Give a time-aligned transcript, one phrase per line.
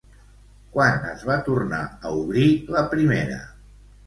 [0.77, 2.47] Quan es va tornar a obrir
[2.79, 3.41] la primera?